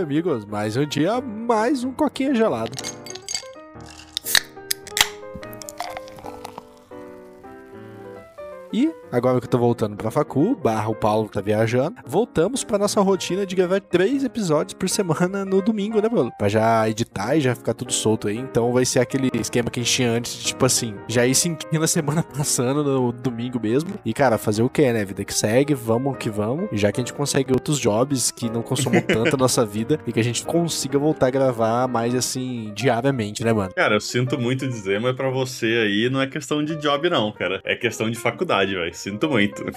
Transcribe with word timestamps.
amigos. 0.00 0.44
Mais 0.44 0.76
um 0.76 0.86
dia, 0.86 1.20
mais 1.20 1.84
um 1.84 1.92
coquinha 1.92 2.34
gelado. 2.34 2.72
Agora 9.12 9.38
que 9.38 9.44
eu 9.46 9.50
tô 9.50 9.58
voltando 9.58 9.94
pra 9.96 10.10
facu, 10.10 10.56
barra 10.56 10.88
o 10.88 10.94
Paulo 10.94 11.28
tá 11.28 11.40
viajando, 11.40 11.96
voltamos 12.06 12.64
pra 12.64 12.78
nossa 12.78 13.00
rotina 13.00 13.44
de 13.44 13.54
gravar 13.54 13.80
três 13.80 14.24
episódios 14.24 14.74
por 14.74 14.88
semana 14.88 15.44
no 15.44 15.60
domingo, 15.60 16.00
né, 16.00 16.08
Bruno? 16.08 16.32
Pra 16.38 16.48
já 16.48 16.88
editar 16.88 17.36
e 17.36 17.40
já 17.40 17.54
ficar 17.54 17.74
tudo 17.74 17.92
solto 17.92 18.28
aí. 18.28 18.38
Então 18.38 18.72
vai 18.72 18.84
ser 18.84 19.00
aquele 19.00 19.30
esquema 19.34 19.70
que 19.70 19.80
a 19.80 19.82
gente 19.82 19.92
tinha 19.92 20.10
antes, 20.10 20.34
de, 20.34 20.44
tipo 20.46 20.64
assim, 20.64 20.94
já 21.06 21.26
ir 21.26 21.34
sentindo 21.34 21.84
a 21.84 21.86
semana 21.86 22.22
passando 22.36 22.82
no 22.82 23.12
domingo 23.12 23.60
mesmo. 23.60 23.90
E, 24.04 24.14
cara, 24.14 24.38
fazer 24.38 24.62
o 24.62 24.68
que, 24.68 24.90
né? 24.92 25.04
Vida 25.04 25.24
que 25.24 25.34
segue, 25.34 25.74
vamos 25.74 26.16
que 26.16 26.30
vamos. 26.30 26.68
E 26.72 26.78
já 26.78 26.90
que 26.90 27.00
a 27.00 27.02
gente 27.02 27.12
consegue 27.12 27.52
outros 27.52 27.78
jobs 27.78 28.30
que 28.30 28.48
não 28.48 28.62
consumam 28.62 29.02
tanto 29.06 29.34
a 29.34 29.38
nossa 29.38 29.66
vida 29.66 30.00
e 30.06 30.12
que 30.12 30.20
a 30.20 30.24
gente 30.24 30.44
consiga 30.44 30.98
voltar 30.98 31.26
a 31.26 31.30
gravar 31.30 31.86
mais 31.86 32.14
assim, 32.14 32.72
diariamente, 32.74 33.44
né, 33.44 33.52
mano? 33.52 33.72
Cara, 33.74 33.96
eu 33.96 34.00
sinto 34.00 34.38
muito 34.38 34.66
dizer, 34.66 35.00
mas 35.00 35.14
pra 35.14 35.28
você 35.28 35.66
aí 35.66 36.08
não 36.10 36.20
é 36.20 36.26
questão 36.26 36.64
de 36.64 36.76
job, 36.76 37.10
não, 37.10 37.30
cara. 37.32 37.60
É 37.64 37.74
questão 37.74 38.10
de 38.10 38.16
faculdade 38.16 38.74
velho. 38.74 38.94
Sinto 39.02 39.28
muito. 39.28 39.64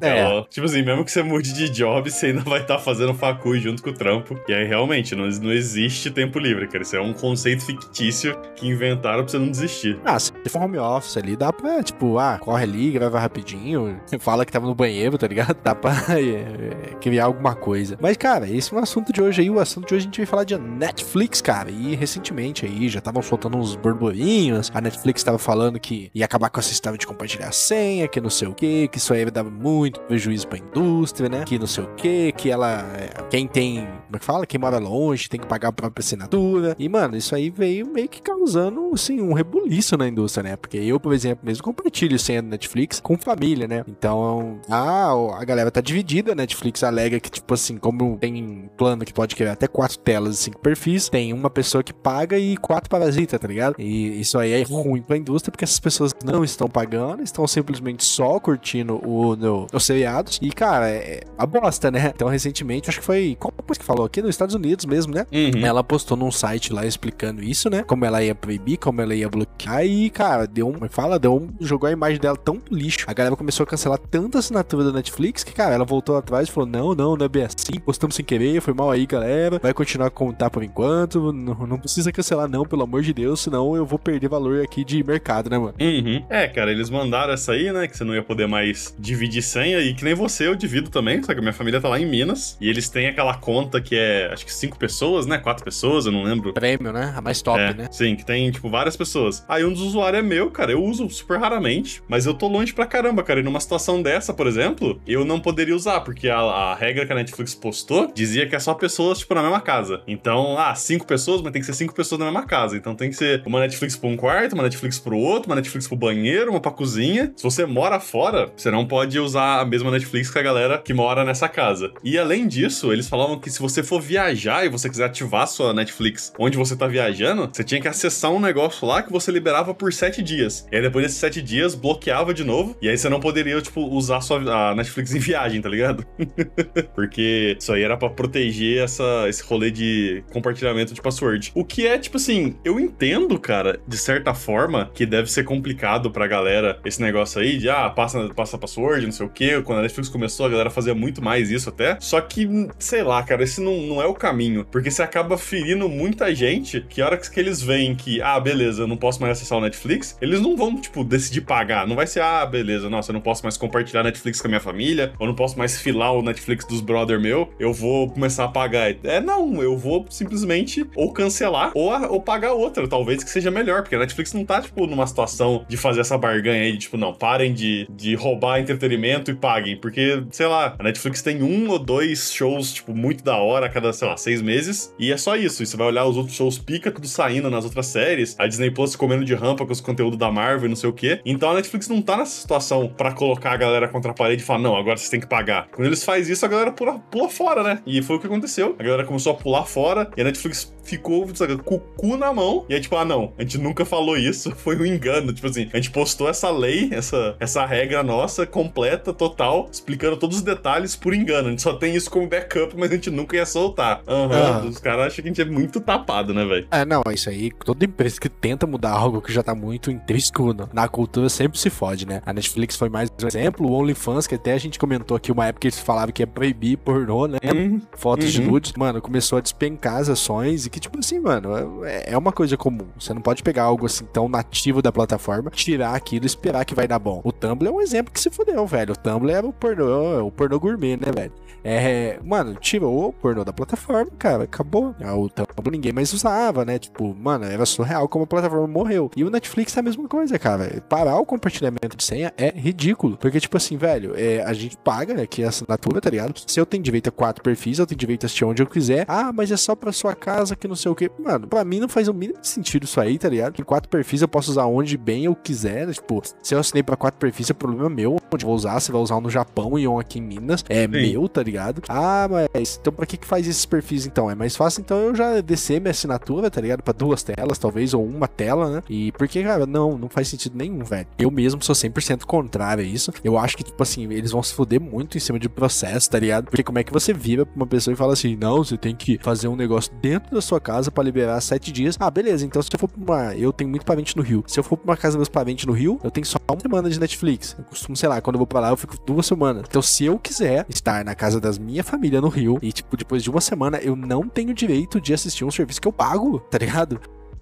É. 0.00 0.20
Então, 0.20 0.46
tipo 0.50 0.66
assim, 0.66 0.82
mesmo 0.82 1.04
que 1.04 1.10
você 1.10 1.22
mude 1.22 1.52
de 1.52 1.68
job, 1.70 2.10
você 2.10 2.26
ainda 2.26 2.40
vai 2.42 2.60
estar 2.60 2.76
tá 2.76 2.80
fazendo 2.80 3.14
facu 3.14 3.56
junto 3.58 3.82
com 3.82 3.90
o 3.90 3.92
trampo. 3.92 4.38
E 4.48 4.52
aí, 4.52 4.66
realmente, 4.66 5.14
não, 5.14 5.26
não 5.26 5.52
existe 5.52 6.10
tempo 6.10 6.38
livre, 6.38 6.66
cara. 6.66 6.82
Isso 6.82 6.96
é 6.96 7.00
um 7.00 7.12
conceito 7.12 7.64
fictício 7.64 8.36
que 8.54 8.66
inventaram 8.66 9.22
pra 9.22 9.28
você 9.28 9.38
não 9.38 9.50
desistir. 9.50 9.98
Ah, 10.04 10.18
se 10.18 10.32
for 10.48 10.62
home 10.62 10.78
office 10.78 11.16
ali, 11.16 11.36
dá 11.36 11.52
pra, 11.52 11.82
tipo, 11.82 12.18
ah, 12.18 12.38
corre 12.38 12.64
ali, 12.64 12.90
grava 12.92 13.18
rapidinho, 13.18 14.00
fala 14.20 14.44
que 14.44 14.52
tava 14.52 14.66
no 14.66 14.74
banheiro, 14.74 15.16
tá 15.18 15.26
ligado? 15.26 15.56
Dá 15.62 15.74
pra 15.74 15.92
é, 16.20 16.94
criar 17.00 17.24
alguma 17.24 17.54
coisa. 17.54 17.98
Mas, 18.00 18.16
cara, 18.16 18.48
esse 18.48 18.72
é 18.72 18.76
o 18.76 18.80
assunto 18.80 19.12
de 19.12 19.22
hoje 19.22 19.42
aí. 19.42 19.50
O 19.50 19.58
assunto 19.58 19.88
de 19.88 19.94
hoje 19.94 20.04
a 20.04 20.06
gente 20.06 20.18
vai 20.18 20.26
falar 20.26 20.44
de 20.44 20.56
Netflix, 20.56 21.40
cara. 21.40 21.70
E 21.70 21.94
recentemente 21.96 22.64
aí 22.64 22.88
já 22.88 22.98
estavam 22.98 23.22
soltando 23.22 23.56
uns 23.56 23.74
burburinhos. 23.74 24.70
A 24.74 24.80
Netflix 24.80 25.22
tava 25.24 25.38
falando 25.38 25.80
que 25.80 26.10
ia 26.14 26.24
acabar 26.24 26.50
com 26.50 26.60
a 26.60 26.62
sistema 26.62 26.96
de 26.96 27.06
compartilhar 27.06 27.52
senha, 27.52 28.06
que 28.06 28.20
não 28.20 28.30
sei 28.30 28.45
o 28.46 28.54
que, 28.54 28.88
que 28.88 28.98
isso 28.98 29.12
aí 29.12 29.24
vai 29.24 29.30
dar 29.30 29.44
muito 29.44 30.00
prejuízo 30.00 30.46
pra 30.48 30.58
indústria, 30.58 31.28
né? 31.28 31.44
Que 31.44 31.58
não 31.58 31.66
sei 31.66 31.84
o 31.84 31.94
que, 31.94 32.32
que 32.32 32.50
ela. 32.50 32.84
Quem 33.30 33.46
tem. 33.46 33.86
Como 34.06 34.16
é 34.16 34.18
que 34.18 34.24
fala? 34.24 34.46
Quem 34.46 34.60
mora 34.60 34.78
longe 34.78 35.28
tem 35.28 35.40
que 35.40 35.46
pagar 35.46 35.68
a 35.68 35.72
própria 35.72 36.02
assinatura. 36.02 36.76
E, 36.78 36.88
mano, 36.88 37.16
isso 37.16 37.34
aí 37.34 37.50
veio 37.50 37.86
meio 37.86 38.08
que 38.08 38.20
causando, 38.20 38.90
assim, 38.92 39.20
um 39.20 39.32
rebuliço 39.32 39.96
na 39.96 40.08
indústria, 40.08 40.42
né? 40.42 40.56
Porque 40.56 40.76
eu, 40.76 40.98
por 41.00 41.12
exemplo, 41.12 41.44
mesmo 41.44 41.62
compartilho 41.62 42.18
senha 42.18 42.42
do 42.42 42.48
Netflix 42.48 43.00
com 43.00 43.16
família, 43.16 43.66
né? 43.66 43.84
Então, 43.86 44.60
a, 44.68 45.10
a 45.40 45.44
galera 45.44 45.70
tá 45.70 45.80
dividida. 45.80 46.32
A 46.32 46.34
Netflix 46.34 46.82
alega 46.82 47.20
que, 47.20 47.30
tipo 47.30 47.52
assim, 47.54 47.76
como 47.76 48.16
tem 48.18 48.70
plano 48.76 49.04
que 49.04 49.12
pode 49.12 49.34
criar 49.34 49.52
até 49.52 49.66
quatro 49.66 49.98
telas 49.98 50.34
e 50.34 50.42
cinco 50.42 50.60
perfis, 50.60 51.08
tem 51.08 51.32
uma 51.32 51.50
pessoa 51.50 51.82
que 51.82 51.92
paga 51.92 52.38
e 52.38 52.56
quatro 52.56 52.88
parasitas, 52.88 53.38
tá 53.38 53.48
ligado? 53.48 53.76
E 53.78 54.20
isso 54.20 54.38
aí 54.38 54.52
é 54.52 54.62
ruim 54.62 55.02
pra 55.02 55.16
indústria 55.16 55.50
porque 55.50 55.64
essas 55.64 55.80
pessoas 55.80 56.12
não 56.24 56.44
estão 56.44 56.68
pagando, 56.68 57.22
estão 57.22 57.46
simplesmente 57.46 58.04
só 58.04 58.35
curtindo 58.40 59.00
o, 59.06 59.36
no, 59.36 59.66
os 59.72 59.84
seriados. 59.84 60.38
E, 60.42 60.50
cara, 60.50 60.88
é 60.88 61.20
a 61.36 61.46
bosta, 61.46 61.90
né? 61.90 62.12
Então, 62.14 62.28
recentemente, 62.28 62.88
acho 62.88 63.00
que 63.00 63.04
foi. 63.04 63.36
Qual 63.38 63.52
coisa 63.52 63.78
que 63.78 63.84
falou 63.84 64.06
aqui? 64.06 64.20
Nos 64.20 64.30
Estados 64.30 64.54
Unidos 64.54 64.84
mesmo, 64.84 65.14
né? 65.14 65.26
Uhum. 65.32 65.64
Ela 65.64 65.82
postou 65.82 66.16
num 66.16 66.30
site 66.30 66.72
lá 66.72 66.84
explicando 66.86 67.42
isso, 67.42 67.68
né? 67.68 67.82
Como 67.82 68.04
ela 68.04 68.22
ia 68.22 68.34
proibir, 68.34 68.78
como 68.78 69.00
ela 69.00 69.14
ia 69.14 69.28
bloquear. 69.28 69.84
E, 69.84 70.10
cara, 70.10 70.46
deu 70.46 70.68
um. 70.68 70.84
É 70.84 70.88
fala, 70.88 71.18
deu 71.18 71.34
um. 71.34 71.48
Jogou 71.60 71.88
a 71.88 71.92
imagem 71.92 72.20
dela 72.20 72.36
tão 72.36 72.60
lixo. 72.70 73.04
A 73.08 73.12
galera 73.12 73.36
começou 73.36 73.64
a 73.64 73.66
cancelar 73.66 73.98
tanta 73.98 74.38
assinatura 74.38 74.84
da 74.84 74.92
Netflix 74.92 75.44
que, 75.44 75.52
cara, 75.52 75.74
ela 75.74 75.84
voltou 75.84 76.16
atrás 76.16 76.48
e 76.48 76.52
falou: 76.52 76.68
não, 76.68 76.94
não, 76.94 77.16
não 77.16 77.26
é 77.26 77.28
bem 77.28 77.44
assim. 77.44 77.78
Postamos 77.84 78.16
sem 78.16 78.24
querer, 78.24 78.60
foi 78.60 78.74
mal 78.74 78.90
aí, 78.90 79.06
galera. 79.06 79.58
Vai 79.62 79.74
continuar 79.74 80.08
a 80.08 80.10
contar 80.10 80.50
por 80.50 80.62
enquanto. 80.62 81.32
Não, 81.32 81.66
não 81.66 81.78
precisa 81.78 82.12
cancelar, 82.12 82.48
não, 82.48 82.64
pelo 82.64 82.82
amor 82.82 83.02
de 83.02 83.12
Deus, 83.12 83.40
senão 83.40 83.76
eu 83.76 83.84
vou 83.84 83.98
perder 83.98 84.28
valor 84.28 84.62
aqui 84.62 84.84
de 84.84 85.02
mercado, 85.04 85.50
né, 85.50 85.58
mano? 85.58 85.74
Uhum. 85.80 86.24
É, 86.28 86.48
cara, 86.48 86.70
eles 86.70 86.90
mandaram 86.90 87.32
essa 87.32 87.52
aí, 87.52 87.72
né? 87.72 87.86
Que 87.86 87.96
você 87.96 88.04
não 88.04 88.14
ia 88.16 88.22
poder 88.22 88.46
mais 88.46 88.94
dividir 88.98 89.42
senha. 89.42 89.80
E 89.80 89.94
que 89.94 90.04
nem 90.04 90.14
você, 90.14 90.46
eu 90.46 90.54
divido 90.54 90.90
também, 90.90 91.22
só 91.22 91.34
que 91.34 91.40
minha 91.40 91.52
família 91.52 91.80
tá 91.80 91.88
lá 91.88 92.00
em 92.00 92.06
Minas. 92.06 92.56
E 92.60 92.68
eles 92.68 92.88
têm 92.88 93.08
aquela 93.08 93.34
conta 93.34 93.80
que 93.80 93.96
é, 93.96 94.30
acho 94.32 94.44
que 94.44 94.52
cinco 94.52 94.78
pessoas, 94.78 95.26
né? 95.26 95.38
Quatro 95.38 95.64
pessoas, 95.64 96.06
eu 96.06 96.12
não 96.12 96.22
lembro. 96.22 96.52
Prêmio, 96.52 96.92
né? 96.92 97.12
A 97.16 97.20
mais 97.20 97.42
top, 97.42 97.60
é, 97.60 97.74
né? 97.74 97.88
Sim, 97.90 98.16
que 98.16 98.24
tem, 98.24 98.50
tipo, 98.50 98.68
várias 98.68 98.96
pessoas. 98.96 99.44
Aí 99.48 99.64
um 99.64 99.72
dos 99.72 99.82
usuários 99.82 100.20
é 100.20 100.22
meu, 100.22 100.50
cara. 100.50 100.72
Eu 100.72 100.82
uso 100.82 101.08
super 101.10 101.38
raramente, 101.38 102.02
mas 102.08 102.26
eu 102.26 102.34
tô 102.34 102.48
longe 102.48 102.72
pra 102.72 102.86
caramba, 102.86 103.22
cara. 103.22 103.40
E 103.40 103.42
numa 103.42 103.60
situação 103.60 104.02
dessa, 104.02 104.32
por 104.32 104.46
exemplo, 104.46 105.00
eu 105.06 105.24
não 105.24 105.40
poderia 105.40 105.74
usar, 105.74 106.00
porque 106.00 106.28
a, 106.28 106.38
a 106.38 106.74
regra 106.74 107.06
que 107.06 107.12
a 107.12 107.16
Netflix 107.16 107.54
postou 107.54 108.12
dizia 108.14 108.46
que 108.48 108.54
é 108.54 108.58
só 108.58 108.74
pessoas, 108.74 109.18
tipo, 109.18 109.34
na 109.34 109.42
mesma 109.42 109.60
casa. 109.60 110.02
Então, 110.06 110.58
ah, 110.58 110.74
cinco 110.74 111.06
pessoas, 111.06 111.40
mas 111.42 111.52
tem 111.52 111.60
que 111.60 111.66
ser 111.66 111.74
cinco 111.74 111.94
pessoas 111.94 112.18
na 112.18 112.26
mesma 112.26 112.46
casa. 112.46 112.76
Então 112.76 112.94
tem 112.94 113.10
que 113.10 113.16
ser 113.16 113.42
uma 113.46 113.60
Netflix 113.60 113.96
pra 113.96 114.08
um 114.08 114.16
quarto, 114.16 114.54
uma 114.54 114.62
Netflix 114.62 114.98
pro 114.98 115.16
outro, 115.16 115.48
uma 115.48 115.56
Netflix 115.56 115.86
pro 115.86 115.96
banheiro, 115.96 116.50
uma 116.50 116.60
pra 116.60 116.70
cozinha. 116.70 117.32
Se 117.36 117.42
você 117.42 117.66
mora 117.66 118.00
fora, 118.06 118.50
você 118.56 118.70
não 118.70 118.86
pode 118.86 119.18
usar 119.18 119.60
a 119.60 119.64
mesma 119.64 119.90
Netflix 119.90 120.30
que 120.30 120.38
a 120.38 120.42
galera 120.42 120.78
que 120.78 120.94
mora 120.94 121.24
nessa 121.24 121.48
casa. 121.48 121.92
E 122.02 122.18
além 122.18 122.46
disso, 122.46 122.92
eles 122.92 123.08
falavam 123.08 123.38
que 123.38 123.50
se 123.50 123.60
você 123.60 123.82
for 123.82 124.00
viajar 124.00 124.64
e 124.64 124.68
você 124.68 124.88
quiser 124.88 125.06
ativar 125.06 125.46
sua 125.46 125.74
Netflix 125.74 126.32
onde 126.38 126.56
você 126.56 126.76
tá 126.76 126.86
viajando, 126.86 127.48
você 127.52 127.64
tinha 127.64 127.80
que 127.80 127.88
acessar 127.88 128.30
um 128.30 128.40
negócio 128.40 128.86
lá 128.86 129.02
que 129.02 129.12
você 129.12 129.30
liberava 129.30 129.74
por 129.74 129.92
sete 129.92 130.22
dias. 130.22 130.66
E 130.70 130.76
aí 130.76 130.82
depois 130.82 131.04
desses 131.04 131.18
sete 131.18 131.42
dias, 131.42 131.74
bloqueava 131.74 132.32
de 132.32 132.44
novo. 132.44 132.76
E 132.80 132.88
aí 132.88 132.96
você 132.96 133.08
não 133.08 133.20
poderia, 133.20 133.60
tipo, 133.60 133.80
usar 133.82 134.20
sua 134.20 134.36
a 134.36 134.74
Netflix 134.74 135.14
em 135.14 135.18
viagem, 135.20 135.60
tá 135.60 135.68
ligado? 135.68 136.06
Porque 136.94 137.56
isso 137.58 137.72
aí 137.72 137.82
era 137.82 137.96
para 137.96 138.10
proteger 138.10 138.82
essa, 138.82 139.26
esse 139.28 139.42
rolê 139.42 139.70
de 139.70 140.22
compartilhamento 140.32 140.94
de 140.94 141.02
password. 141.02 141.52
O 141.54 141.64
que 141.64 141.86
é, 141.86 141.98
tipo 141.98 142.16
assim, 142.16 142.56
eu 142.64 142.78
entendo, 142.78 143.38
cara, 143.38 143.80
de 143.86 143.98
certa 143.98 144.34
forma, 144.34 144.90
que 144.94 145.06
deve 145.06 145.30
ser 145.30 145.44
complicado 145.44 146.10
pra 146.10 146.26
galera 146.26 146.78
esse 146.84 147.00
negócio 147.00 147.40
aí 147.40 147.58
de, 147.58 147.68
ah, 147.68 147.90
passa, 147.96 148.28
passa 148.34 148.58
password, 148.58 149.06
não 149.06 149.12
sei 149.12 149.26
o 149.26 149.30
quê. 149.30 149.60
Quando 149.62 149.78
a 149.78 149.82
Netflix 149.82 150.08
começou, 150.10 150.46
a 150.46 150.48
galera 150.50 150.70
fazia 150.70 150.94
muito 150.94 151.22
mais 151.22 151.50
isso 151.50 151.70
até. 151.70 151.96
Só 151.98 152.20
que, 152.20 152.46
sei 152.78 153.02
lá, 153.02 153.22
cara, 153.22 153.42
esse 153.42 153.60
não, 153.60 153.76
não 153.78 154.02
é 154.02 154.06
o 154.06 154.14
caminho. 154.14 154.66
Porque 154.70 154.90
você 154.90 155.02
acaba 155.02 155.38
ferindo 155.38 155.88
muita 155.88 156.32
gente 156.34 156.82
que 156.88 157.00
a 157.00 157.06
hora 157.06 157.16
que 157.16 157.40
eles 157.40 157.62
veem 157.62 157.94
que, 157.94 158.20
ah, 158.20 158.38
beleza, 158.38 158.82
eu 158.82 158.86
não 158.86 158.96
posso 158.96 159.20
mais 159.20 159.38
acessar 159.38 159.58
o 159.58 159.60
Netflix, 159.60 160.16
eles 160.20 160.40
não 160.40 160.56
vão, 160.56 160.78
tipo, 160.80 161.02
decidir 161.02 161.40
pagar. 161.40 161.86
Não 161.86 161.96
vai 161.96 162.06
ser, 162.06 162.20
ah, 162.20 162.44
beleza, 162.44 162.90
nossa, 162.90 163.10
eu 163.10 163.14
não 163.14 163.20
posso 163.20 163.42
mais 163.42 163.56
compartilhar 163.56 164.02
Netflix 164.02 164.40
com 164.40 164.46
a 164.46 164.50
minha 164.50 164.60
família, 164.60 165.12
eu 165.18 165.26
não 165.26 165.34
posso 165.34 165.58
mais 165.58 165.80
filar 165.80 166.12
o 166.12 166.22
Netflix 166.22 166.66
dos 166.66 166.80
brother 166.80 167.18
meu, 167.18 167.50
eu 167.58 167.72
vou 167.72 168.10
começar 168.10 168.44
a 168.44 168.48
pagar. 168.48 168.94
É, 169.02 169.20
não, 169.20 169.62
eu 169.62 169.76
vou 169.76 170.04
simplesmente 170.10 170.86
ou 170.94 171.12
cancelar 171.12 171.72
ou, 171.74 171.90
ou 172.10 172.20
pagar 172.20 172.52
outra, 172.52 172.86
talvez 172.86 173.24
que 173.24 173.30
seja 173.30 173.50
melhor, 173.50 173.82
porque 173.82 173.94
a 173.94 173.98
Netflix 173.98 174.32
não 174.34 174.44
tá, 174.44 174.60
tipo, 174.60 174.86
numa 174.86 175.06
situação 175.06 175.64
de 175.68 175.76
fazer 175.76 176.00
essa 176.00 176.18
barganha 176.18 176.62
aí, 176.62 176.72
de, 176.72 176.78
tipo, 176.78 176.96
não, 176.96 177.14
parem 177.14 177.54
de, 177.54 177.85
de 177.90 178.14
roubar 178.14 178.60
entretenimento 178.60 179.30
e 179.30 179.34
paguem, 179.34 179.76
porque, 179.76 180.22
sei 180.30 180.46
lá, 180.46 180.74
a 180.78 180.82
Netflix 180.82 181.22
tem 181.22 181.42
um 181.42 181.68
ou 181.70 181.78
dois 181.78 182.32
shows, 182.32 182.72
tipo, 182.72 182.94
muito 182.94 183.22
da 183.22 183.36
hora 183.36 183.66
a 183.66 183.68
cada, 183.68 183.92
sei 183.92 184.08
lá, 184.08 184.16
seis 184.16 184.42
meses, 184.42 184.94
e 184.98 185.12
é 185.12 185.16
só 185.16 185.36
isso. 185.36 185.62
E 185.62 185.66
você 185.66 185.76
vai 185.76 185.86
olhar 185.86 186.04
os 186.06 186.16
outros 186.16 186.36
shows 186.36 186.58
pica, 186.58 186.90
tudo 186.90 187.06
saindo 187.06 187.50
nas 187.50 187.64
outras 187.64 187.86
séries, 187.86 188.36
a 188.38 188.46
Disney 188.46 188.70
Plus 188.70 188.96
comendo 188.96 189.24
de 189.24 189.34
rampa 189.34 189.64
com 189.64 189.72
os 189.72 189.80
conteúdos 189.80 190.18
da 190.18 190.30
Marvel 190.30 190.66
e 190.66 190.68
não 190.68 190.76
sei 190.76 190.90
o 190.90 190.92
quê. 190.92 191.20
Então 191.24 191.50
a 191.50 191.54
Netflix 191.54 191.88
não 191.88 192.02
tá 192.02 192.16
nessa 192.16 192.40
situação 192.40 192.88
para 192.88 193.12
colocar 193.12 193.52
a 193.52 193.56
galera 193.56 193.88
contra 193.88 194.10
a 194.10 194.14
parede 194.14 194.42
e 194.42 194.44
falar, 194.44 194.60
não, 194.60 194.76
agora 194.76 194.96
vocês 194.96 195.10
têm 195.10 195.20
que 195.20 195.28
pagar. 195.28 195.68
Quando 195.72 195.86
eles 195.86 196.04
fazem 196.04 196.32
isso, 196.32 196.44
a 196.44 196.48
galera 196.48 196.72
pula, 196.72 196.98
pula 197.10 197.28
fora, 197.28 197.62
né? 197.62 197.80
E 197.86 198.02
foi 198.02 198.16
o 198.16 198.20
que 198.20 198.26
aconteceu. 198.26 198.76
A 198.78 198.82
galera 198.82 199.04
começou 199.04 199.32
a 199.32 199.36
pular 199.36 199.64
fora 199.64 200.10
e 200.16 200.20
a 200.20 200.24
Netflix 200.24 200.74
ficou, 200.86 201.28
sabe, 201.34 201.56
com 201.58 201.76
o 201.76 201.80
cu 201.80 202.16
na 202.16 202.32
mão. 202.32 202.64
E 202.68 202.74
aí, 202.74 202.80
tipo, 202.80 202.96
ah, 202.96 203.04
não, 203.04 203.32
a 203.38 203.42
gente 203.42 203.58
nunca 203.58 203.84
falou 203.84 204.16
isso, 204.16 204.50
foi 204.56 204.76
um 204.76 204.86
engano. 204.86 205.32
Tipo 205.32 205.48
assim, 205.48 205.68
a 205.72 205.76
gente 205.76 205.90
postou 205.90 206.28
essa 206.28 206.50
lei, 206.50 206.88
essa, 206.92 207.36
essa 207.40 207.64
regra 207.66 208.02
nossa, 208.02 208.46
completa, 208.46 209.12
total, 209.12 209.68
explicando 209.70 210.16
todos 210.16 210.38
os 210.38 210.42
detalhes 210.42 210.96
por 210.96 211.14
engano. 211.14 211.48
A 211.48 211.50
gente 211.50 211.62
só 211.62 211.74
tem 211.74 211.94
isso 211.94 212.10
como 212.10 212.28
backup, 212.28 212.74
mas 212.76 212.90
a 212.90 212.94
gente 212.94 213.10
nunca 213.10 213.36
ia 213.36 213.46
soltar. 213.46 214.02
Aham, 214.06 214.62
uhum. 214.62 214.68
os 214.68 214.78
caras 214.78 215.06
acham 215.06 215.22
que 215.22 215.28
a 215.28 215.32
gente 215.32 215.42
é 215.42 215.44
muito 215.44 215.80
tapado, 215.80 216.32
né, 216.32 216.44
velho? 216.44 216.66
É, 216.70 216.84
não, 216.84 217.02
isso 217.12 217.28
aí, 217.28 217.50
toda 217.64 217.84
empresa 217.84 218.20
que 218.20 218.28
tenta 218.28 218.66
mudar 218.66 218.92
algo 218.92 219.20
que 219.20 219.32
já 219.32 219.42
tá 219.42 219.54
muito 219.54 219.90
intrínseco 219.90 220.54
na 220.72 220.88
cultura 220.88 221.28
sempre 221.28 221.58
se 221.58 221.70
fode, 221.70 222.06
né? 222.06 222.22
A 222.24 222.32
Netflix 222.32 222.76
foi 222.76 222.88
mais 222.88 223.10
um 223.10 223.26
exemplo, 223.26 223.66
o 223.66 223.72
OnlyFans, 223.72 224.26
que 224.26 224.34
até 224.34 224.52
a 224.52 224.58
gente 224.58 224.78
comentou 224.78 225.16
aqui 225.16 225.32
uma 225.32 225.46
época 225.46 225.62
que 225.62 225.66
eles 225.68 225.78
falavam 225.78 226.12
que 226.12 226.22
ia 226.22 226.26
proibir 226.26 226.76
pornô, 226.78 227.26
né? 227.26 227.38
Uhum. 227.44 227.80
Fotos 227.96 228.26
uhum. 228.26 228.30
de 228.30 228.42
nudes. 228.42 228.72
Mano, 228.76 229.00
começou 229.00 229.38
a 229.38 229.40
despencar 229.40 229.96
as 229.96 230.08
ações 230.08 230.66
e 230.66 230.70
que, 230.76 230.80
tipo 230.80 230.98
assim, 230.98 231.18
mano, 231.18 231.86
é, 231.86 232.12
é 232.12 232.18
uma 232.18 232.30
coisa 232.30 232.54
comum. 232.54 232.86
Você 233.00 233.14
não 233.14 233.22
pode 233.22 233.42
pegar 233.42 233.62
algo 233.62 233.86
assim 233.86 234.04
tão 234.04 234.28
nativo 234.28 234.82
da 234.82 234.92
plataforma, 234.92 235.50
tirar 235.50 235.94
aquilo 235.94 236.26
e 236.26 236.26
esperar 236.26 236.66
que 236.66 236.74
vai 236.74 236.86
dar 236.86 236.98
bom. 236.98 237.22
O 237.24 237.32
Tumblr 237.32 237.70
é 237.70 237.72
um 237.72 237.80
exemplo 237.80 238.12
que 238.12 238.20
se 238.20 238.28
fudeu, 238.28 238.66
velho. 238.66 238.92
O 238.92 238.96
Tumblr 238.96 239.32
era 239.32 239.46
o 239.46 239.54
pornô, 239.54 240.26
o 240.26 240.30
pornô 240.30 240.60
gourmet, 240.60 240.98
né, 240.98 241.10
velho? 241.14 241.32
É, 241.64 242.20
mano, 242.22 242.54
tirou 242.54 243.08
o 243.08 243.12
pornô 243.12 243.42
da 243.42 243.54
plataforma, 243.54 244.10
cara, 244.18 244.44
acabou. 244.44 244.94
Ah, 245.02 245.16
o 245.16 245.30
Tumblr 245.30 245.72
ninguém 245.72 245.92
mais 245.92 246.12
usava, 246.12 246.62
né? 246.64 246.78
Tipo, 246.78 247.14
mano, 247.14 247.46
era 247.46 247.64
surreal 247.64 248.06
como 248.06 248.24
a 248.24 248.26
plataforma 248.26 248.68
morreu. 248.68 249.10
E 249.16 249.24
o 249.24 249.30
Netflix 249.30 249.74
é 249.76 249.80
a 249.80 249.82
mesma 249.82 250.06
coisa, 250.06 250.38
cara. 250.38 250.82
Parar 250.90 251.18
o 251.18 251.24
compartilhamento 251.24 251.96
de 251.96 252.04
senha 252.04 252.34
é 252.36 252.50
ridículo. 252.50 253.16
Porque, 253.16 253.40
tipo 253.40 253.56
assim, 253.56 253.78
velho, 253.78 254.12
é, 254.14 254.44
a 254.44 254.52
gente 254.52 254.76
paga 254.76 255.22
aqui 255.22 255.42
a 255.42 255.48
assinatura, 255.48 256.02
tá 256.02 256.10
ligado? 256.10 256.38
Se 256.46 256.60
eu 256.60 256.66
tenho 256.66 256.82
direito 256.82 257.08
a 257.08 257.12
quatro 257.12 257.42
perfis, 257.42 257.78
eu 257.78 257.86
tenho 257.86 257.98
direito 257.98 258.24
a 258.24 258.26
assistir 258.26 258.44
onde 258.44 258.62
eu 258.62 258.66
quiser. 258.66 259.06
Ah, 259.08 259.32
mas 259.32 259.50
é 259.50 259.56
só 259.56 259.74
pra 259.74 259.90
sua 259.90 260.14
casa 260.14 260.54
que 260.54 260.65
não 260.66 260.76
sei 260.76 260.90
o 260.90 260.94
que. 260.94 261.10
Mano, 261.18 261.46
pra 261.46 261.64
mim 261.64 261.80
não 261.80 261.88
faz 261.88 262.08
o 262.08 262.14
mínimo 262.14 262.38
sentido 262.42 262.84
isso 262.84 263.00
aí, 263.00 263.18
tá 263.18 263.28
ligado? 263.28 263.52
Que 263.52 263.62
quatro 263.62 263.88
perfis 263.88 264.22
eu 264.22 264.28
posso 264.28 264.50
usar 264.50 264.66
onde 264.66 264.96
bem 264.96 265.24
eu 265.24 265.34
quiser. 265.34 265.86
Né? 265.86 265.92
Tipo, 265.92 266.22
se 266.42 266.54
eu 266.54 266.58
assinei 266.58 266.82
pra 266.82 266.96
quatro 266.96 267.18
perfis, 267.18 267.50
é 267.50 267.54
problema 267.54 267.88
meu. 267.88 268.16
Onde 268.32 268.44
eu 268.44 268.48
vou 268.48 268.56
usar, 268.56 268.78
você 268.80 268.92
vai 268.92 269.00
usar 269.00 269.16
um 269.16 269.20
no 269.20 269.30
Japão 269.30 269.78
e 269.78 269.86
um 269.86 269.98
aqui 269.98 270.18
em 270.18 270.22
Minas. 270.22 270.64
É 270.68 270.82
Sim. 270.82 270.88
meu, 270.88 271.28
tá 271.28 271.42
ligado? 271.42 271.82
Ah, 271.88 272.28
mas 272.52 272.78
então 272.80 272.92
pra 272.92 273.06
que 273.06 273.16
que 273.16 273.26
faz 273.26 273.46
esses 273.46 273.66
perfis 273.66 274.06
então? 274.06 274.30
É 274.30 274.34
mais 274.34 274.56
fácil 274.56 274.80
então 274.80 274.98
eu 274.98 275.14
já 275.14 275.40
descer 275.40 275.80
minha 275.80 275.90
assinatura, 275.90 276.50
tá 276.50 276.60
ligado? 276.60 276.82
Pra 276.82 276.92
duas 276.92 277.22
telas, 277.22 277.58
talvez, 277.58 277.94
ou 277.94 278.04
uma 278.04 278.28
tela, 278.28 278.70
né? 278.70 278.82
E 278.88 279.12
porque, 279.12 279.42
cara, 279.42 279.66
não, 279.66 279.96
não 279.98 280.08
faz 280.08 280.28
sentido 280.28 280.56
nenhum, 280.56 280.84
velho. 280.84 281.06
Eu 281.18 281.30
mesmo 281.30 281.62
sou 281.62 281.74
100% 281.74 282.24
contrário 282.24 282.82
a 282.82 282.86
isso. 282.86 283.12
Eu 283.22 283.38
acho 283.38 283.56
que, 283.56 283.64
tipo 283.64 283.82
assim, 283.82 284.04
eles 284.12 284.30
vão 284.30 284.42
se 284.42 284.54
foder 284.54 284.80
muito 284.80 285.16
em 285.16 285.20
cima 285.20 285.38
de 285.38 285.48
processo, 285.48 286.10
tá 286.10 286.18
ligado? 286.18 286.46
Porque 286.46 286.62
como 286.62 286.78
é 286.78 286.84
que 286.84 286.92
você 286.92 287.12
vira 287.12 287.44
pra 287.44 287.56
uma 287.56 287.66
pessoa 287.66 287.92
e 287.92 287.96
fala 287.96 288.12
assim, 288.12 288.36
não, 288.36 288.58
você 288.58 288.76
tem 288.76 288.94
que 288.94 289.18
fazer 289.22 289.48
um 289.48 289.56
negócio 289.56 289.92
dentro 290.00 290.34
da 290.34 290.40
sua 290.40 290.55
casa 290.60 290.90
pra 290.90 291.02
liberar 291.02 291.40
sete 291.40 291.72
dias. 291.72 291.96
Ah, 291.98 292.10
beleza, 292.10 292.44
então 292.44 292.60
se 292.62 292.68
eu 292.72 292.78
for 292.78 292.88
pra 292.88 293.00
uma... 293.02 293.34
Eu 293.34 293.52
tenho 293.52 293.70
muito 293.70 293.84
parente 293.84 294.16
no 294.16 294.22
Rio. 294.22 294.44
Se 294.46 294.58
eu 294.58 294.64
for 294.64 294.76
pra 294.76 294.92
uma 294.92 294.96
casa 294.96 295.12
dos 295.12 295.18
meus 295.18 295.28
parentes 295.28 295.66
no 295.66 295.72
Rio, 295.72 296.00
eu 296.02 296.10
tenho 296.10 296.26
só 296.26 296.38
uma 296.50 296.60
semana 296.60 296.90
de 296.90 296.98
Netflix. 296.98 297.54
Eu 297.58 297.64
costumo, 297.64 297.96
sei 297.96 298.08
lá, 298.08 298.20
quando 298.20 298.36
eu 298.36 298.38
vou 298.38 298.46
pra 298.46 298.60
lá, 298.60 298.70
eu 298.70 298.76
fico 298.76 298.96
duas 299.04 299.26
semanas. 299.26 299.64
Então, 299.68 299.82
se 299.82 300.04
eu 300.04 300.18
quiser 300.18 300.66
estar 300.68 301.04
na 301.04 301.14
casa 301.14 301.40
das 301.40 301.58
minha 301.58 301.84
família 301.84 302.20
no 302.20 302.28
Rio 302.28 302.58
e, 302.62 302.72
tipo, 302.72 302.96
depois 302.96 303.22
de 303.22 303.30
uma 303.30 303.40
semana, 303.40 303.78
eu 303.78 303.96
não 303.96 304.28
tenho 304.28 304.54
direito 304.54 305.00
de 305.00 305.12
assistir 305.12 305.44
um 305.44 305.50
serviço 305.50 305.80
que 305.80 305.88
eu 305.88 305.92
pago, 305.92 306.38
tá 306.38 306.58
ligado? 306.58 307.00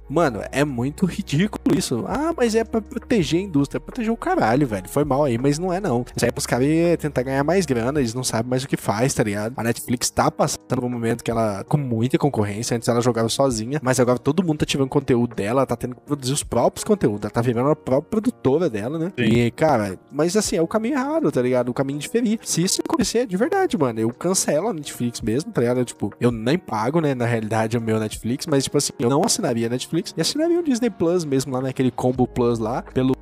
Mano, 0.08 0.40
é 0.52 0.64
muito 0.64 1.06
ridículo 1.06 1.76
isso. 1.76 2.04
Ah, 2.06 2.32
mas 2.36 2.54
é 2.54 2.64
pra 2.64 2.80
proteger 2.80 3.40
a 3.40 3.42
indústria. 3.42 3.80
Proteger 3.80 4.12
o 4.12 4.16
caralho, 4.16 4.66
velho. 4.66 4.88
Foi 4.88 5.04
mal 5.04 5.24
aí, 5.24 5.38
mas 5.38 5.58
não 5.58 5.72
é 5.72 5.80
não. 5.80 6.04
Isso 6.14 6.24
aí 6.24 6.28
é 6.28 6.32
pros 6.32 6.46
caras 6.46 6.66
tentar 6.98 7.22
ganhar 7.22 7.44
mais 7.44 7.66
grana, 7.66 8.00
eles 8.00 8.14
não 8.14 8.24
sabem 8.24 8.50
mais 8.50 8.64
o 8.64 8.68
que 8.68 8.76
faz, 8.76 9.14
tá 9.14 9.22
ligado? 9.22 9.54
A 9.56 9.62
Netflix 9.62 10.10
tá 10.10 10.30
passando 10.30 10.64
por 10.68 10.84
um 10.84 10.88
momento 10.88 11.22
que 11.22 11.30
ela, 11.30 11.64
com 11.64 11.76
muita 11.76 12.18
concorrência, 12.18 12.76
antes 12.76 12.88
ela 12.88 13.00
jogava 13.00 13.28
sozinha, 13.28 13.80
mas 13.82 14.00
agora 14.00 14.18
todo 14.18 14.42
mundo 14.42 14.58
tá 14.58 14.66
tirando 14.66 14.88
conteúdo 14.88 15.34
dela, 15.34 15.60
ela 15.60 15.66
tá 15.66 15.76
tendo 15.76 15.94
que 15.94 16.00
produzir 16.02 16.32
os 16.32 16.42
próprios 16.42 16.84
conteúdos, 16.84 17.22
ela 17.22 17.30
tá 17.30 17.40
virando 17.40 17.70
a 17.70 17.76
própria 17.76 18.10
produtora 18.10 18.70
dela, 18.70 18.98
né? 18.98 19.12
Sim. 19.18 19.24
E, 19.24 19.50
cara, 19.50 19.98
mas 20.10 20.36
assim, 20.36 20.56
é 20.56 20.62
o 20.62 20.66
caminho 20.66 20.94
errado, 20.94 21.30
tá 21.30 21.42
ligado? 21.42 21.68
O 21.68 21.74
caminho 21.74 21.98
de 21.98 22.08
ferir. 22.08 22.38
Se 22.42 22.62
isso 22.62 22.80
acontecer, 22.84 23.26
de 23.26 23.36
verdade, 23.36 23.76
mano, 23.76 24.00
eu 24.00 24.10
cancelo 24.10 24.68
a 24.68 24.72
Netflix 24.72 25.20
mesmo, 25.20 25.52
tá 25.52 25.60
ligado? 25.60 25.78
Eu, 25.80 25.84
tipo, 25.84 26.12
eu 26.20 26.30
nem 26.30 26.58
pago, 26.58 27.00
né, 27.00 27.14
na 27.14 27.24
realidade, 27.24 27.76
o 27.76 27.80
meu 27.80 27.98
Netflix, 27.98 28.46
mas, 28.46 28.64
tipo 28.64 28.78
assim, 28.78 28.92
eu 28.98 29.08
não 29.08 29.22
assinaria 29.24 29.66
a 29.66 29.70
Netflix 29.70 29.93
Netflix. 29.94 30.14
E 30.16 30.20
assinaria 30.20 30.58
o 30.58 30.62
Disney 30.62 30.90
Plus 30.90 31.24
mesmo 31.24 31.52
lá 31.52 31.60
naquele 31.60 31.90
combo 31.90 32.26
Plus 32.26 32.58
lá, 32.58 32.82
pelo 32.82 33.13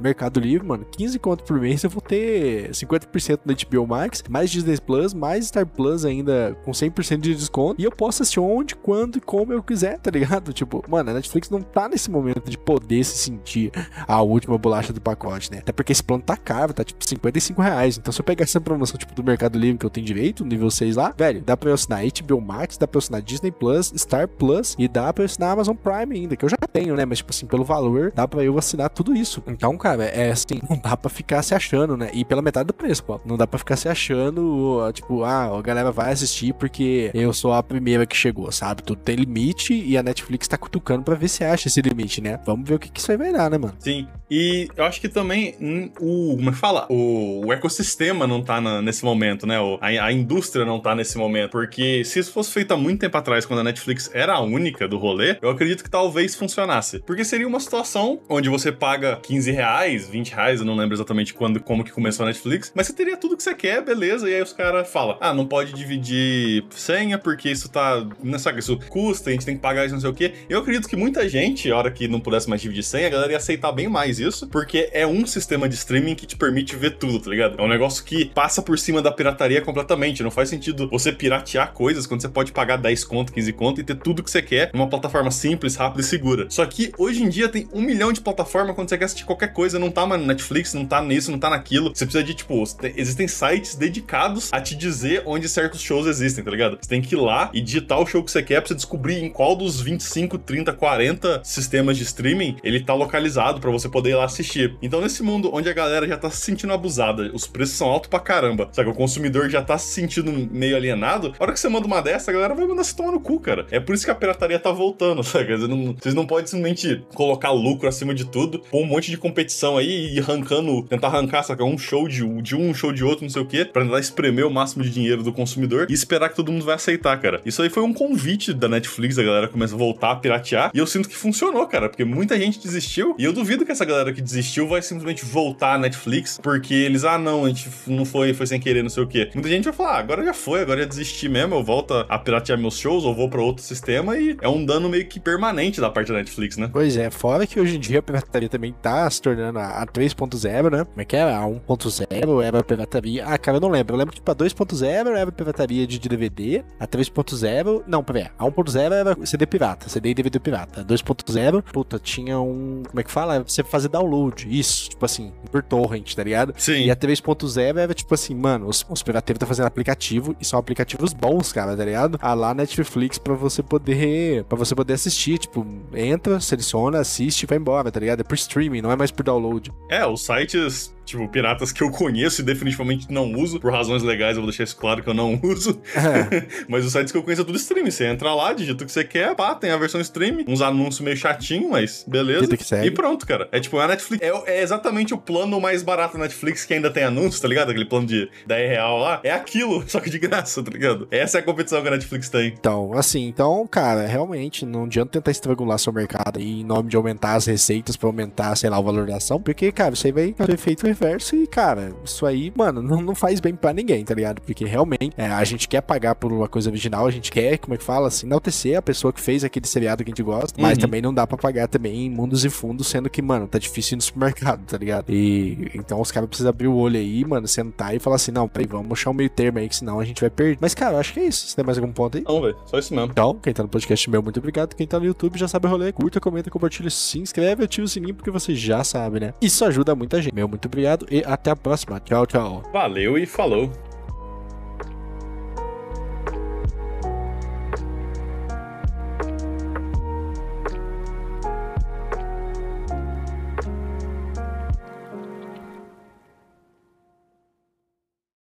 Mercado 0.00 0.40
Livre, 0.40 0.66
mano. 0.66 0.84
15 0.90 1.18
conto 1.18 1.44
por 1.44 1.60
mês 1.60 1.82
eu 1.82 1.90
vou 1.90 2.00
ter 2.00 2.70
50% 2.70 3.40
da 3.44 3.54
HBO 3.54 3.86
Max, 3.86 4.22
mais 4.28 4.50
Disney 4.50 4.78
Plus, 4.78 5.14
mais 5.14 5.46
Star 5.46 5.66
Plus 5.66 6.04
ainda 6.04 6.56
com 6.64 6.70
100% 6.70 7.18
de 7.18 7.34
desconto. 7.34 7.80
E 7.80 7.84
eu 7.84 7.90
posso 7.90 8.22
assistir 8.22 8.40
onde, 8.40 8.74
quando 8.74 9.16
e 9.16 9.20
como 9.20 9.52
eu 9.52 9.62
quiser, 9.62 9.98
tá 9.98 10.10
ligado? 10.10 10.52
Tipo, 10.60 10.84
mano, 10.88 11.10
a 11.10 11.14
Netflix 11.14 11.48
não 11.48 11.62
tá 11.62 11.88
nesse 11.88 12.10
momento 12.10 12.50
de 12.50 12.58
poder 12.58 13.02
se 13.02 13.16
sentir 13.16 13.72
a 14.06 14.20
última 14.20 14.58
bolacha 14.58 14.92
do 14.92 15.00
pacote, 15.00 15.50
né? 15.50 15.58
Até 15.58 15.72
porque 15.72 15.92
esse 15.92 16.02
plano 16.02 16.22
tá 16.22 16.36
caro, 16.36 16.74
tá 16.74 16.84
tipo 16.84 17.02
55 17.02 17.62
reais. 17.62 17.96
Então 17.96 18.12
se 18.12 18.20
eu 18.20 18.24
pegar 18.24 18.44
essa 18.44 18.60
promoção 18.60 18.98
tipo 18.98 19.14
do 19.14 19.24
Mercado 19.24 19.58
Livre 19.58 19.78
que 19.78 19.86
eu 19.86 19.90
tenho 19.90 20.06
direito, 20.06 20.44
nível 20.44 20.70
6 20.70 20.96
lá, 20.96 21.14
velho, 21.16 21.40
dá 21.40 21.56
pra 21.56 21.70
eu 21.70 21.74
assinar 21.74 22.02
HBO 22.04 22.40
Max, 22.40 22.76
dá 22.76 22.86
pra 22.86 22.98
eu 22.98 23.00
assinar 23.00 23.22
Disney 23.22 23.50
Plus, 23.50 23.92
Star 23.96 24.28
Plus 24.28 24.76
e 24.78 24.86
dá 24.86 25.12
pra 25.12 25.22
eu 25.22 25.26
assinar 25.26 25.52
Amazon 25.52 25.76
Prime 25.76 26.14
ainda, 26.14 26.36
que 26.36 26.44
eu 26.44 26.48
já 26.48 26.56
tenho, 26.72 26.94
né? 26.94 27.04
Mas, 27.04 27.18
tipo 27.18 27.30
assim, 27.30 27.46
pelo 27.46 27.64
valor, 27.64 28.12
dá 28.14 28.26
pra 28.26 28.44
eu 28.44 28.58
assinar 28.58 28.90
tudo 28.90 29.14
isso. 29.14 29.42
Então, 29.46 29.76
cara, 29.76 29.89
é 29.94 30.30
assim, 30.30 30.60
não 30.68 30.76
dá 30.78 30.96
pra 30.96 31.10
ficar 31.10 31.42
se 31.42 31.54
achando, 31.54 31.96
né? 31.96 32.10
E 32.12 32.24
pela 32.24 32.42
metade 32.42 32.66
do 32.66 32.74
preço, 32.74 33.04
pô. 33.04 33.20
Não 33.24 33.36
dá 33.36 33.46
pra 33.46 33.58
ficar 33.58 33.76
se 33.76 33.88
achando, 33.88 34.90
tipo, 34.92 35.24
ah, 35.24 35.56
a 35.58 35.62
galera 35.62 35.90
vai 35.92 36.12
assistir 36.12 36.52
porque 36.54 37.10
eu 37.14 37.32
sou 37.32 37.52
a 37.52 37.62
primeira 37.62 38.06
que 38.06 38.16
chegou, 38.16 38.50
sabe? 38.52 38.82
Tudo 38.82 39.00
tem 39.00 39.16
limite 39.16 39.74
e 39.74 39.96
a 39.96 40.02
Netflix 40.02 40.48
tá 40.48 40.56
cutucando 40.56 41.02
pra 41.02 41.14
ver 41.14 41.28
se 41.28 41.44
acha 41.44 41.68
esse 41.68 41.80
limite, 41.80 42.20
né? 42.20 42.38
Vamos 42.44 42.68
ver 42.68 42.74
o 42.74 42.78
que, 42.78 42.90
que 42.90 43.00
isso 43.00 43.10
aí 43.10 43.18
vai 43.18 43.32
dar, 43.32 43.50
né, 43.50 43.58
mano? 43.58 43.74
Sim. 43.78 44.06
E 44.30 44.68
eu 44.76 44.84
acho 44.84 45.00
que 45.00 45.08
também 45.08 45.56
hum, 45.60 45.90
o. 46.00 46.36
Como 46.36 46.50
é 46.50 46.52
que 46.52 46.58
fala? 46.58 46.86
O, 46.88 47.46
o 47.46 47.52
ecossistema 47.52 48.26
não 48.26 48.42
tá 48.42 48.60
na, 48.60 48.80
nesse 48.80 49.04
momento, 49.04 49.46
né? 49.46 49.58
O, 49.60 49.76
a, 49.80 49.88
a 49.88 50.12
indústria 50.12 50.64
não 50.64 50.78
tá 50.78 50.94
nesse 50.94 51.18
momento. 51.18 51.50
Porque 51.50 52.04
se 52.04 52.20
isso 52.20 52.32
fosse 52.32 52.52
feito 52.52 52.72
há 52.72 52.76
muito 52.76 53.00
tempo 53.00 53.16
atrás, 53.16 53.44
quando 53.44 53.60
a 53.60 53.64
Netflix 53.64 54.10
era 54.14 54.34
a 54.34 54.40
única 54.40 54.86
do 54.86 54.98
rolê, 54.98 55.36
eu 55.42 55.50
acredito 55.50 55.82
que 55.82 55.90
talvez 55.90 56.36
funcionasse. 56.36 57.00
Porque 57.00 57.24
seria 57.24 57.48
uma 57.48 57.58
situação 57.58 58.20
onde 58.28 58.48
você 58.48 58.70
paga 58.70 59.18
15 59.20 59.50
reais, 59.50 59.79
20 59.88 60.34
reais, 60.34 60.60
eu 60.60 60.66
não 60.66 60.76
lembro 60.76 60.94
exatamente 60.94 61.32
quando, 61.34 61.60
como 61.60 61.82
que 61.82 61.90
começou 61.90 62.24
a 62.24 62.26
Netflix, 62.26 62.72
mas 62.74 62.86
você 62.86 62.92
teria 62.92 63.16
tudo 63.16 63.36
que 63.36 63.42
você 63.42 63.54
quer, 63.54 63.82
beleza, 63.82 64.28
e 64.28 64.34
aí 64.34 64.42
os 64.42 64.52
caras 64.52 64.90
falam, 64.90 65.16
ah, 65.20 65.32
não 65.32 65.46
pode 65.46 65.72
dividir 65.72 66.64
senha 66.70 67.18
porque 67.18 67.50
isso 67.50 67.68
tá, 67.68 68.06
não 68.22 68.38
sabe, 68.38 68.60
isso 68.60 68.78
custa, 68.88 69.30
a 69.30 69.32
gente 69.32 69.46
tem 69.46 69.56
que 69.56 69.62
pagar 69.62 69.84
isso, 69.84 69.94
não 69.94 70.00
sei 70.00 70.10
o 70.10 70.14
quê. 70.14 70.32
Eu 70.48 70.60
acredito 70.60 70.88
que 70.88 70.96
muita 70.96 71.28
gente, 71.28 71.70
a 71.70 71.76
hora 71.76 71.90
que 71.90 72.06
não 72.08 72.20
pudesse 72.20 72.48
mais 72.48 72.60
dividir 72.60 72.82
senha, 72.82 73.06
a 73.06 73.10
galera 73.10 73.32
ia 73.32 73.38
aceitar 73.38 73.72
bem 73.72 73.88
mais 73.88 74.18
isso, 74.18 74.46
porque 74.48 74.90
é 74.92 75.06
um 75.06 75.26
sistema 75.26 75.68
de 75.68 75.74
streaming 75.74 76.14
que 76.14 76.26
te 76.26 76.36
permite 76.36 76.76
ver 76.76 76.96
tudo, 76.98 77.18
tá 77.20 77.30
ligado? 77.30 77.58
É 77.58 77.62
um 77.62 77.68
negócio 77.68 78.04
que 78.04 78.26
passa 78.26 78.62
por 78.62 78.78
cima 78.78 79.00
da 79.00 79.10
pirataria 79.10 79.62
completamente, 79.62 80.22
não 80.22 80.30
faz 80.30 80.48
sentido 80.48 80.88
você 80.88 81.12
piratear 81.12 81.72
coisas 81.72 82.06
quando 82.06 82.20
você 82.20 82.28
pode 82.28 82.52
pagar 82.52 82.76
10 82.76 83.04
conto, 83.04 83.32
15 83.32 83.52
conto 83.52 83.80
e 83.80 83.84
ter 83.84 83.96
tudo 83.96 84.22
que 84.22 84.30
você 84.30 84.42
quer 84.42 84.70
numa 84.72 84.88
plataforma 84.88 85.30
simples, 85.30 85.76
rápida 85.76 86.00
e 86.00 86.04
segura. 86.04 86.46
Só 86.48 86.64
que 86.66 86.92
hoje 86.98 87.22
em 87.22 87.28
dia 87.28 87.48
tem 87.48 87.68
um 87.72 87.80
milhão 87.80 88.12
de 88.12 88.20
plataformas 88.20 88.74
quando 88.74 88.88
você 88.88 88.98
quer 88.98 89.04
assistir 89.04 89.24
qualquer 89.24 89.52
coisa, 89.52 89.69
não 89.78 89.90
tá 89.90 90.06
no 90.06 90.16
Netflix, 90.18 90.74
não 90.74 90.84
tá 90.84 91.00
nisso, 91.00 91.30
não 91.30 91.38
tá 91.38 91.50
naquilo. 91.50 91.90
Você 91.94 92.04
precisa 92.04 92.24
de, 92.24 92.34
tipo, 92.34 92.62
existem 92.96 93.28
sites 93.28 93.74
dedicados 93.74 94.50
a 94.52 94.60
te 94.60 94.74
dizer 94.74 95.22
onde 95.26 95.48
certos 95.48 95.80
shows 95.80 96.06
existem, 96.06 96.44
tá 96.44 96.50
ligado? 96.50 96.78
Você 96.80 96.88
tem 96.88 97.00
que 97.00 97.14
ir 97.14 97.18
lá 97.18 97.50
e 97.52 97.60
digitar 97.60 98.00
o 98.00 98.06
show 98.06 98.22
que 98.22 98.30
você 98.30 98.42
quer 98.42 98.60
pra 98.60 98.68
você 98.68 98.74
descobrir 98.74 99.22
em 99.22 99.30
qual 99.30 99.54
dos 99.54 99.80
25, 99.80 100.38
30, 100.38 100.72
40 100.72 101.40
sistemas 101.44 101.96
de 101.96 102.02
streaming 102.02 102.56
ele 102.62 102.80
tá 102.80 102.94
localizado 102.94 103.60
para 103.60 103.70
você 103.70 103.88
poder 103.88 104.10
ir 104.10 104.14
lá 104.14 104.24
assistir. 104.24 104.76
Então, 104.82 105.00
nesse 105.00 105.22
mundo 105.22 105.50
onde 105.52 105.68
a 105.68 105.72
galera 105.72 106.06
já 106.06 106.16
tá 106.16 106.30
se 106.30 106.38
sentindo 106.38 106.72
abusada, 106.72 107.30
os 107.32 107.46
preços 107.46 107.76
são 107.76 107.88
altos 107.88 108.08
pra 108.08 108.20
caramba, 108.20 108.68
sabe? 108.72 108.90
O 108.90 108.94
consumidor 108.94 109.48
já 109.48 109.62
tá 109.62 109.78
se 109.78 109.92
sentindo 109.92 110.32
meio 110.50 110.76
alienado. 110.76 111.34
A 111.38 111.42
hora 111.42 111.52
que 111.52 111.60
você 111.60 111.68
manda 111.68 111.86
uma 111.86 112.00
dessa, 112.00 112.30
a 112.30 112.34
galera 112.34 112.54
vai 112.54 112.66
mandar 112.66 112.84
se 112.84 112.94
tomar 112.94 113.12
no 113.12 113.20
cu, 113.20 113.40
cara. 113.40 113.66
É 113.70 113.80
por 113.80 113.94
isso 113.94 114.04
que 114.04 114.10
a 114.10 114.14
pirataria 114.14 114.58
tá 114.58 114.70
voltando, 114.70 115.22
sabe? 115.24 115.56
Vocês 115.56 115.68
não, 115.68 115.94
vocês 115.94 116.14
não 116.14 116.26
podem 116.26 116.46
simplesmente 116.46 117.04
colocar 117.14 117.50
lucro 117.50 117.88
acima 117.88 118.14
de 118.14 118.24
tudo, 118.24 118.60
pôr 118.70 118.82
um 118.82 118.86
monte 118.86 119.10
de 119.10 119.16
competição 119.16 119.59
aí 119.66 120.14
e 120.14 120.18
arrancando, 120.18 120.82
tentar 120.82 121.08
arrancar, 121.08 121.42
saca? 121.42 121.64
Um 121.64 121.78
show 121.78 122.08
de, 122.08 122.26
de 122.42 122.56
um, 122.56 122.72
show 122.74 122.92
de 122.92 123.04
outro, 123.04 123.24
não 123.24 123.30
sei 123.30 123.42
o 123.42 123.46
quê, 123.46 123.64
pra 123.64 123.82
tentar 123.82 124.00
espremer 124.00 124.46
o 124.46 124.50
máximo 124.50 124.82
de 124.82 124.90
dinheiro 124.90 125.22
do 125.22 125.32
consumidor 125.32 125.86
e 125.88 125.92
esperar 125.92 126.28
que 126.28 126.36
todo 126.36 126.52
mundo 126.52 126.64
vai 126.64 126.74
aceitar, 126.74 127.20
cara. 127.20 127.40
Isso 127.44 127.62
aí 127.62 127.68
foi 127.68 127.82
um 127.82 127.92
convite 127.92 128.52
da 128.52 128.68
Netflix, 128.68 129.18
a 129.18 129.22
galera 129.22 129.48
começa 129.48 129.74
a 129.74 129.78
voltar 129.78 130.12
a 130.12 130.16
piratear, 130.16 130.70
e 130.74 130.78
eu 130.78 130.86
sinto 130.86 131.08
que 131.08 131.16
funcionou, 131.16 131.66
cara, 131.66 131.88
porque 131.88 132.04
muita 132.04 132.38
gente 132.38 132.60
desistiu, 132.60 133.14
e 133.18 133.24
eu 133.24 133.32
duvido 133.32 133.64
que 133.64 133.72
essa 133.72 133.84
galera 133.84 134.12
que 134.12 134.20
desistiu 134.20 134.68
vai 134.68 134.82
simplesmente 134.82 135.24
voltar 135.24 135.74
à 135.74 135.78
Netflix, 135.78 136.38
porque 136.42 136.74
eles, 136.74 137.04
ah, 137.04 137.18
não, 137.18 137.44
a 137.44 137.48
gente 137.48 137.68
não 137.86 138.04
foi, 138.04 138.32
foi 138.34 138.46
sem 138.46 138.60
querer, 138.60 138.82
não 138.82 138.90
sei 138.90 139.02
o 139.02 139.06
quê. 139.06 139.30
Muita 139.34 139.48
gente 139.48 139.64
vai 139.64 139.72
falar, 139.72 139.96
ah, 139.96 139.98
agora 139.98 140.24
já 140.24 140.34
foi, 140.34 140.62
agora 140.62 140.80
já 140.80 140.86
desisti 140.86 141.28
mesmo, 141.28 141.54
eu 141.54 141.62
volto 141.62 141.94
a 142.08 142.18
piratear 142.18 142.58
meus 142.58 142.78
shows, 142.78 143.04
ou 143.04 143.14
vou 143.14 143.28
pra 143.28 143.40
outro 143.40 143.62
sistema, 143.62 144.16
e 144.16 144.36
é 144.40 144.48
um 144.48 144.64
dano 144.64 144.88
meio 144.88 145.06
que 145.06 145.20
permanente 145.20 145.80
da 145.80 145.90
parte 145.90 146.08
da 146.08 146.18
Netflix, 146.18 146.56
né? 146.56 146.68
Pois 146.72 146.96
é, 146.96 147.10
fora 147.10 147.46
que 147.46 147.60
hoje 147.60 147.76
em 147.76 147.80
dia 147.80 147.98
a 147.98 148.02
pirataria 148.02 148.48
também 148.48 148.74
tá 148.80 149.08
se 149.10 149.20
tornando 149.20 149.49
a, 149.58 149.82
a 149.82 149.86
3.0, 149.86 150.70
né? 150.70 150.84
Como 150.84 151.00
é 151.00 151.04
que 151.04 151.16
é? 151.16 151.22
A 151.22 151.42
1.0 151.42 152.42
era 152.42 152.58
a 152.58 152.64
pirataria. 152.64 153.26
Ah, 153.26 153.38
cara, 153.38 153.56
eu 153.56 153.60
não 153.60 153.68
lembro. 153.68 153.94
Eu 153.94 153.98
lembro 153.98 154.12
que 154.12 154.20
tipo, 154.20 154.30
a 154.30 154.34
2.0 154.34 155.16
era 155.16 155.32
pirataria 155.32 155.86
de 155.86 155.98
DVD, 155.98 156.64
a 156.78 156.86
3.0. 156.86 157.82
Não, 157.86 158.02
peraí. 158.02 158.28
A 158.38 158.44
1.0 158.44 158.92
era 158.92 159.16
CD 159.26 159.46
pirata, 159.46 159.88
CD 159.88 160.10
e 160.10 160.14
DVD 160.14 160.38
pirata. 160.38 160.80
A 160.82 160.84
2.0, 160.84 161.62
puta, 161.72 161.98
tinha 161.98 162.38
um. 162.40 162.82
Como 162.86 163.00
é 163.00 163.02
que 163.02 163.10
fala? 163.10 163.42
Você 163.46 163.62
fazer 163.62 163.88
download. 163.88 164.46
Isso, 164.50 164.90
tipo 164.90 165.04
assim, 165.04 165.32
por 165.50 165.62
torrent, 165.62 166.14
tá 166.14 166.22
ligado? 166.22 166.54
Sim. 166.56 166.84
E 166.84 166.90
a 166.90 166.96
3.0 166.96 167.76
era 167.76 167.94
tipo 167.94 168.14
assim, 168.14 168.34
mano, 168.34 168.66
os, 168.66 168.84
os 168.88 169.02
pirateiros 169.02 169.36
estão 169.36 169.48
fazendo 169.48 169.66
aplicativo 169.66 170.36
e 170.40 170.44
são 170.44 170.58
aplicativos 170.58 171.12
bons, 171.12 171.52
cara, 171.52 171.76
tá 171.76 171.84
ligado? 171.84 172.18
A 172.20 172.34
lá 172.34 172.54
Netflix 172.54 173.18
pra 173.18 173.34
você 173.34 173.62
poder. 173.62 174.44
para 174.44 174.58
você 174.58 174.74
poder 174.74 174.94
assistir. 174.94 175.38
Tipo, 175.38 175.66
entra, 175.94 176.40
seleciona, 176.40 177.00
assiste 177.00 177.42
e 177.42 177.46
vai 177.46 177.58
embora, 177.58 177.90
tá 177.90 178.00
ligado? 178.00 178.20
É 178.20 178.24
por 178.24 178.34
streaming, 178.34 178.82
não 178.82 178.90
é 178.90 178.96
mais 178.96 179.10
por 179.10 179.22
download 179.22 179.39
download. 179.40 179.72
É, 179.88 180.06
os 180.06 180.24
sites 180.24 180.94
tipo, 181.10 181.28
piratas 181.28 181.72
que 181.72 181.82
eu 181.82 181.90
conheço 181.90 182.40
e 182.40 182.44
definitivamente 182.44 183.10
não 183.10 183.32
uso, 183.32 183.58
por 183.58 183.72
razões 183.72 184.02
legais, 184.02 184.36
eu 184.36 184.42
vou 184.42 184.50
deixar 184.50 184.64
isso 184.64 184.76
claro 184.76 185.02
que 185.02 185.08
eu 185.08 185.14
não 185.14 185.38
uso. 185.42 185.80
É. 185.94 186.46
mas 186.68 186.84
os 186.84 186.92
sites 186.92 187.10
que 187.10 187.18
eu 187.18 187.22
conheço 187.22 187.42
é 187.42 187.44
tudo 187.44 187.56
streaming. 187.56 187.90
Você 187.90 188.06
entra 188.06 188.32
lá, 188.32 188.52
digita 188.52 188.84
o 188.84 188.86
que 188.86 188.92
você 188.92 189.04
quer, 189.04 189.34
pá, 189.34 189.54
tem 189.54 189.70
a 189.70 189.76
versão 189.76 190.00
streaming, 190.00 190.44
uns 190.46 190.60
anúncios 190.60 191.00
meio 191.00 191.16
chatinho, 191.16 191.70
mas 191.70 192.04
beleza. 192.06 192.48
E 192.84 192.90
pronto, 192.90 193.26
cara. 193.26 193.48
É 193.52 193.60
tipo, 193.60 193.78
a 193.78 193.88
Netflix 193.88 194.22
é, 194.22 194.58
é, 194.58 194.62
exatamente 194.62 195.12
o 195.12 195.18
plano 195.18 195.60
mais 195.60 195.82
barato 195.82 196.16
da 196.16 196.24
Netflix 196.24 196.64
que 196.64 196.74
ainda 196.74 196.90
tem 196.90 197.02
anúncios, 197.02 197.40
tá 197.40 197.48
ligado? 197.48 197.70
Aquele 197.70 197.86
plano 197.86 198.06
de 198.06 198.30
10 198.46 198.70
real 198.70 198.98
lá. 198.98 199.20
É 199.24 199.32
aquilo, 199.32 199.84
só 199.88 200.00
que 200.00 200.10
de 200.10 200.18
graça, 200.18 200.62
tá 200.62 200.70
ligado? 200.70 201.08
Essa 201.10 201.38
é 201.38 201.40
a 201.40 201.44
competição 201.44 201.82
que 201.82 201.88
a 201.88 201.92
Netflix 201.92 202.28
tem. 202.28 202.48
Então, 202.48 202.92
assim, 202.94 203.26
então, 203.26 203.66
cara, 203.66 204.06
realmente, 204.06 204.64
não 204.64 204.84
adianta 204.84 205.12
tentar 205.12 205.30
estrangular 205.30 205.78
seu 205.78 205.92
mercado 205.92 206.38
aí 206.38 206.60
em 206.60 206.64
nome 206.64 206.88
de 206.88 206.96
aumentar 206.96 207.34
as 207.34 207.46
receitas 207.46 207.96
pra 207.96 208.08
aumentar, 208.08 208.54
sei 208.56 208.70
lá, 208.70 208.78
o 208.78 208.82
valor 208.82 209.06
da 209.06 209.18
porque, 209.40 209.70
cara, 209.72 209.94
isso 209.94 210.06
aí 210.06 210.12
vai 210.12 210.32
ter 210.32 210.50
efeito 210.50 210.86
reverso 210.86 211.36
e, 211.36 211.46
cara, 211.46 211.92
isso 212.04 212.24
aí, 212.24 212.52
mano, 212.56 212.82
não, 212.82 213.00
não 213.00 213.14
faz 213.14 213.40
bem 213.40 213.54
para 213.54 213.72
ninguém, 213.72 214.04
tá 214.04 214.14
ligado? 214.14 214.40
Porque 214.40 214.64
realmente 214.64 215.12
é, 215.16 215.26
a 215.26 215.44
gente 215.44 215.68
quer 215.68 215.80
pagar 215.80 216.14
por 216.14 216.32
uma 216.32 216.48
coisa 216.48 216.70
original, 216.70 217.06
a 217.06 217.10
gente 217.10 217.30
quer, 217.30 217.58
como 217.58 217.74
é 217.74 217.78
que 217.78 217.84
fala, 217.84 218.08
assim, 218.08 218.26
enaltecer 218.26 218.78
a 218.78 218.82
pessoa 218.82 219.12
que 219.12 219.20
fez 219.20 219.44
aquele 219.44 219.66
seriado 219.66 220.04
que 220.04 220.10
a 220.10 220.12
gente 220.12 220.22
gosta, 220.22 220.60
uhum. 220.60 220.66
mas 220.66 220.78
também 220.78 221.02
não 221.02 221.12
dá 221.12 221.26
para 221.26 221.36
pagar 221.36 221.68
também 221.68 222.06
em 222.06 222.10
mundos 222.10 222.44
e 222.44 222.50
fundos, 222.50 222.86
sendo 222.86 223.08
que, 223.10 223.20
mano, 223.22 223.46
tá 223.46 223.58
difícil 223.58 223.94
ir 223.94 223.96
no 223.96 224.02
supermercado, 224.02 224.64
tá 224.64 224.78
ligado? 224.78 225.10
E 225.10 225.70
então 225.74 226.00
os 226.00 226.10
caras 226.10 226.28
precisam 226.28 226.50
abrir 226.50 226.68
o 226.68 226.76
olho 226.76 226.98
aí, 226.98 227.24
mano, 227.24 227.46
sentar 227.46 227.94
e 227.94 227.98
falar 227.98 228.16
assim, 228.16 228.32
não, 228.32 228.48
peraí, 228.48 228.66
vamos 228.66 228.92
achar 228.92 229.10
um 229.10 229.14
meio 229.14 229.30
termo 229.30 229.58
aí, 229.58 229.68
que 229.68 229.76
senão 229.76 230.00
a 230.00 230.04
gente 230.04 230.20
vai 230.20 230.30
perder. 230.30 230.58
Mas, 230.60 230.74
cara, 230.74 230.94
eu 230.94 231.00
acho 231.00 231.12
que 231.12 231.20
é 231.20 231.24
isso. 231.26 231.46
Você 231.46 231.56
tem 231.56 231.64
mais 231.64 231.78
algum 231.78 231.92
ponto 231.92 232.16
aí? 232.16 232.24
Não, 232.26 232.40
velho, 232.40 232.56
só 232.66 232.78
isso 232.78 232.94
mesmo. 232.94 233.10
Então, 233.10 233.34
quem 233.42 233.52
tá 233.52 233.62
no 233.62 233.68
podcast 233.68 234.10
meu, 234.10 234.22
muito 234.22 234.38
obrigado. 234.38 234.74
Quem 234.74 234.86
tá 234.86 234.98
no 234.98 235.06
YouTube 235.06 235.38
já 235.38 235.48
sabe 235.48 235.66
o 235.66 235.70
rolê, 235.70 235.92
curta, 235.92 236.20
comenta, 236.20 236.50
compartilha, 236.50 236.90
se 236.90 237.18
inscreve, 237.18 237.64
ativa 237.64 237.84
o 237.84 237.88
sininho, 237.88 238.14
porque 238.14 238.30
você 238.30 238.54
já 238.54 238.82
sabe, 239.10 239.20
né? 239.20 239.34
Isso 239.40 239.64
ajuda 239.64 239.94
muita 239.94 240.22
gente. 240.22 240.34
Meu, 240.34 240.48
muito 240.48 240.66
obrigado 240.66 241.06
e 241.10 241.22
até 241.26 241.50
a 241.50 241.56
próxima. 241.56 241.98
Tchau, 242.00 242.26
tchau. 242.26 242.62
Valeu 242.72 243.18
e 243.18 243.26
falou. 243.26 243.89